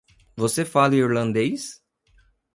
[0.35, 1.79] Você fala irlandês?